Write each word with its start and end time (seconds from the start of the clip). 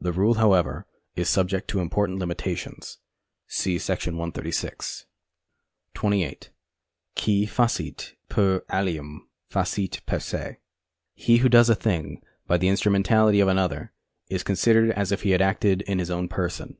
The 0.00 0.10
rule, 0.10 0.34
however, 0.34 0.88
is 1.14 1.28
subject 1.28 1.68
to 1.68 1.78
important 1.78 2.18
limitations. 2.18 2.98
See§ 3.46 3.76
136. 4.06 5.06
28. 5.94 6.50
Qui 7.14 7.46
facit 7.46 8.16
per 8.28 8.64
alium, 8.72 9.28
facit 9.48 10.00
per 10.04 10.18
se. 10.18 10.38
Co. 10.38 10.42
Litt. 10.42 10.50
258a. 10.50 10.56
He 11.14 11.36
who 11.36 11.48
does 11.48 11.70
a 11.70 11.76
thing 11.76 12.20
by 12.48 12.56
the 12.56 12.66
instrumentality 12.66 13.38
of 13.38 13.46
another 13.46 13.92
is 14.28 14.42
considered 14.42 14.90
as 14.90 15.12
if 15.12 15.22
he 15.22 15.30
had 15.30 15.40
acted 15.40 15.82
in 15.82 16.00
his 16.00 16.10
own 16.10 16.26
person. 16.26 16.78